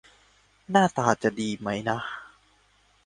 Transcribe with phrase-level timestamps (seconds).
[0.71, 1.99] หน้าตาจะดีไหมนะ